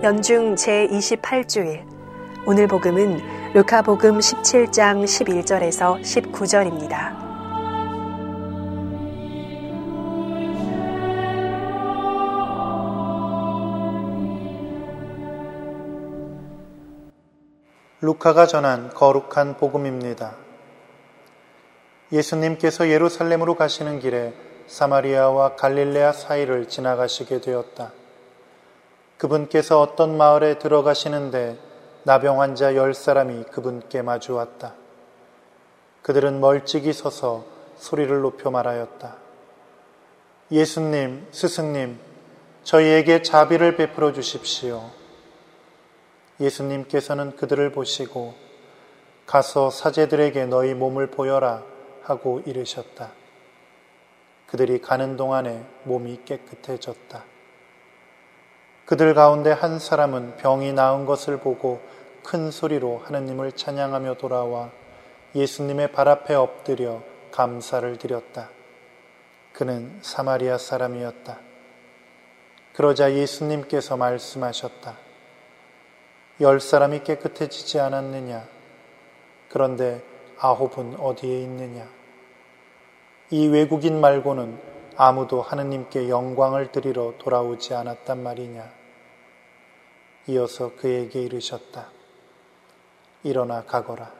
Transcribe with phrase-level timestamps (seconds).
[0.00, 1.84] 연중 제28주일
[2.46, 7.18] 오늘 복음은 루카복음 17장 11절에서 19절입니다.
[18.00, 20.36] 루카가 전한 거룩한 복음입니다.
[22.12, 24.32] 예수님께서 예루살렘으로 가시는 길에
[24.68, 27.97] 사마리아와 갈릴레아 사이를 지나가시게 되었다.
[29.18, 31.58] 그분께서 어떤 마을에 들어가시는데
[32.04, 34.74] 나병 환자 열 사람이 그분께 마주 왔다.
[36.02, 37.44] 그들은 멀찍이 서서
[37.76, 39.16] 소리를 높여 말하였다.
[40.50, 41.98] 예수님, 스승님,
[42.62, 44.90] 저희에게 자비를 베풀어 주십시오.
[46.40, 48.34] 예수님께서는 그들을 보시고
[49.26, 51.62] 가서 사제들에게 너희 몸을 보여라
[52.02, 53.10] 하고 이르셨다.
[54.46, 57.24] 그들이 가는 동안에 몸이 깨끗해졌다.
[58.88, 61.78] 그들 가운데 한 사람은 병이 나은 것을 보고
[62.24, 64.70] 큰 소리로 하느님을 찬양하며 돌아와
[65.34, 68.48] 예수님의 발 앞에 엎드려 감사를 드렸다.
[69.52, 71.38] 그는 사마리아 사람이었다.
[72.72, 74.96] 그러자 예수님께서 말씀하셨다.
[76.40, 78.42] 열 사람이 깨끗해지지 않았느냐?
[79.50, 80.00] 그런데
[80.38, 81.86] 아홉은 어디에 있느냐?
[83.28, 84.58] 이 외국인 말고는
[84.96, 88.77] 아무도 하느님께 영광을 드리러 돌아오지 않았단 말이냐?
[90.28, 91.86] 이어서 그에게 이르셨다.
[93.22, 94.12] 일어나 가거라.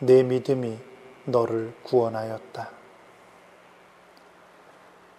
[0.00, 0.78] 내 믿음이
[1.26, 2.70] 너를 구원하였다.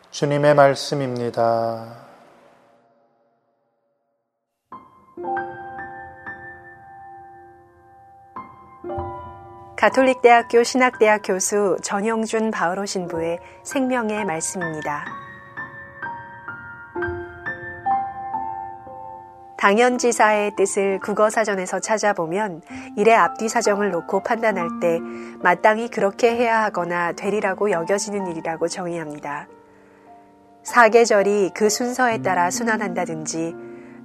[0.10, 2.08] 주님의 말씀입니다.
[9.78, 15.29] 가톨릭대학교 신학대학 교수 전영준 바으로 신부의 생명의 말씀입니다.
[19.59, 22.61] 당연지사의 뜻을 국어사전에서 찾아보면
[22.95, 25.02] 일의 앞뒤 사정을 놓고 판단할 때
[25.42, 29.49] 마땅히 그렇게 해야 하거나 되리라고 여겨지는 일이라고 정의합니다.
[30.64, 33.53] 사계절이 그 순서에 따라 순환한다든지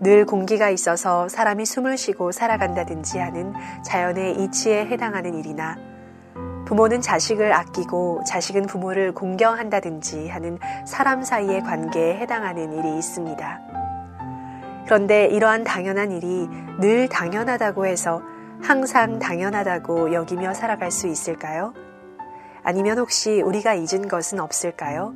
[0.00, 3.54] 늘 공기가 있어서 사람이 숨을 쉬고 살아간다든지 하는
[3.84, 5.76] 자연의 이치에 해당하는 일이나
[6.66, 13.73] 부모는 자식을 아끼고 자식은 부모를 공경한다든지 하는 사람 사이의 관계에 해당하는 일이 있습니다.
[14.84, 16.48] 그런데 이러한 당연한 일이
[16.80, 18.22] 늘 당연하다고 해서
[18.62, 21.74] 항상 당연하다고 여기며 살아갈 수 있을까요?
[22.62, 25.14] 아니면 혹시 우리가 잊은 것은 없을까요?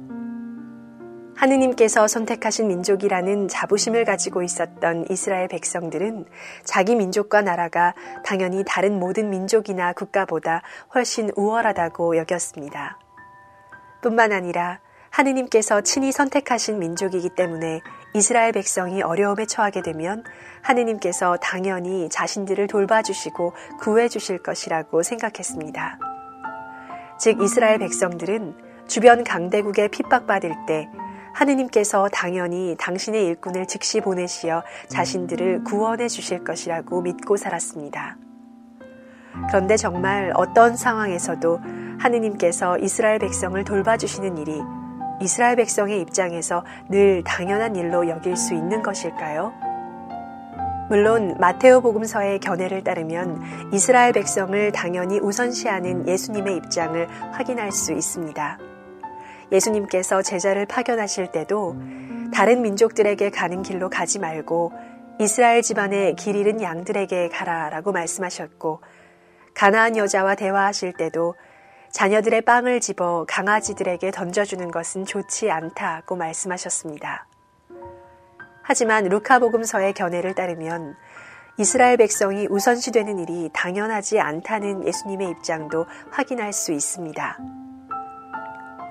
[1.39, 6.27] 하느님께서 선택하신 민족이라는 자부심을 가지고 있었던 이스라엘 백성들은
[6.65, 10.63] 자기 민족과 나라가 당연히 다른 모든 민족이나 국가보다
[10.95, 12.99] 훨씬 우월하다고 여겼습니다.
[14.03, 14.81] 뿐만 아니라
[15.11, 17.81] 하느님께서 친히 선택하신 민족이기 때문에
[18.19, 20.25] 이스라엘 백성이 어려움에 처하게 되면
[20.61, 26.01] 하느님께서 당연히 자신들을 돌봐주시고 구해주실 것이라고 생각했습니다.
[27.21, 28.57] 즉, 이스라엘 백성들은
[28.89, 30.89] 주변 강대국에 핍박받을 때
[31.33, 38.17] 하느님께서 당연히 당신의 일꾼을 즉시 보내시어 자신들을 구원해 주실 것이라고 믿고 살았습니다.
[39.47, 41.61] 그런데 정말 어떤 상황에서도
[42.01, 44.61] 하느님께서 이스라엘 백성을 돌봐주시는 일이
[45.21, 49.53] 이스라엘 백성의 입장에서 늘 당연한 일로 여길 수 있는 것일까요?
[50.89, 53.43] 물론 마테오 복음서의 견해를 따르면
[53.73, 58.59] 이스라엘 백성을 당연히 우선시하는 예수님의 입장을 확인할 수 있습니다.
[59.53, 61.77] 예수님께서 제자를 파견하실 때도
[62.33, 64.73] 다른 민족들에게 가는 길로 가지 말고
[65.21, 68.81] 이스라엘 집안의 길 잃은 양들에게 가라라고 말씀하셨고
[69.55, 71.35] 가나안 여자와 대화하실 때도
[71.91, 77.27] 자녀들의 빵을 집어 강아지들에게 던져주는 것은 좋지 않다고 말씀하셨습니다.
[78.63, 80.95] 하지만 루카복음서의 견해를 따르면
[81.57, 87.39] 이스라엘 백성이 우선시되는 일이 당연하지 않다는 예수님의 입장도 확인할 수 있습니다.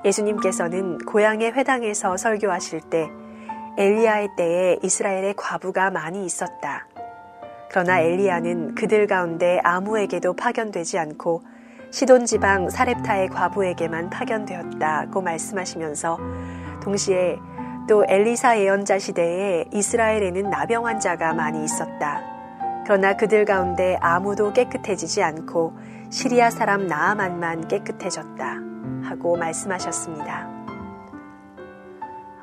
[0.03, 3.09] 예수님께서는 고향의 회당에서 설교하실 때
[3.77, 6.87] 엘리야의 때에 이스라엘의 과부가 많이 있었다.
[7.69, 11.43] 그러나 엘리야는 그들 가운데 아무에게도 파견되지 않고
[11.89, 16.17] 시돈 지방 사렙타의 과부에게만 파견되었다고 말씀하시면서
[16.83, 17.39] 동시에
[17.87, 22.21] 또 엘리사 예언자 시대에 이스라엘에는 나병 환자가 많이 있었다.
[22.83, 25.73] 그러나 그들 가운데 아무도 깨끗해지지 않고
[26.09, 28.67] 시리아 사람 나아만만 깨끗해졌다.
[29.03, 30.47] 하고 말씀하셨습니다.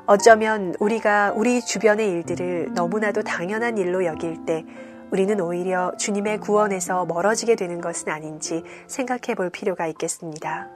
[0.07, 4.65] 어쩌면 우리가 우리 주변의 일들을 너무나도 당연한 일로 여길 때
[5.11, 10.67] 우리는 오히려 주님의 구원에서 멀어지게 되는 것은 아닌지 생각해 볼 필요가 있겠습니다.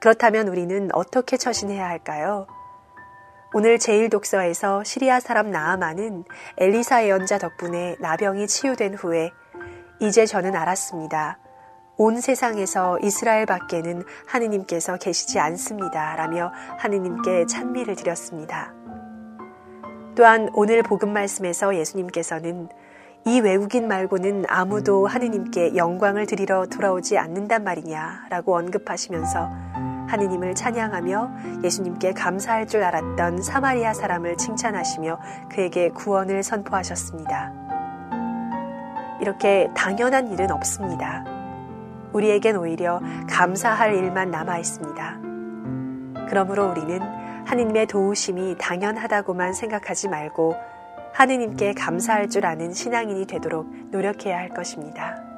[0.00, 2.46] 그렇다면 우리는 어떻게 처신해야 할까요?
[3.52, 6.24] 오늘 제1독서에서 시리아 사람 나아만은
[6.56, 9.30] 엘리사 예언자 덕분에 나병이 치유된 후에
[10.00, 11.38] 이제 저는 알았습니다.
[11.96, 16.16] 온 세상에서 이스라엘 밖에는 하느님께서 계시지 않습니다.
[16.16, 18.72] 라며 하느님께 찬미를 드렸습니다.
[20.20, 22.68] 또한 오늘 복음 말씀에서 예수님께서는
[23.24, 29.48] 이 외국인 말고는 아무도 하느님께 영광을 드리러 돌아오지 않는단 말이냐 라고 언급하시면서
[30.08, 35.20] 하느님을 찬양하며 예수님께 감사할 줄 알았던 사마리아 사람을 칭찬하시며
[35.50, 37.54] 그에게 구원을 선포하셨습니다.
[39.22, 41.24] 이렇게 당연한 일은 없습니다.
[42.12, 45.18] 우리에겐 오히려 감사할 일만 남아 있습니다.
[46.28, 50.54] 그러므로 우리는 하느님의 도우심이 당연하다고만 생각하지 말고
[51.12, 55.29] 하느님께 감사할 줄 아는 신앙인이 되도록 노력해야 할 것입니다.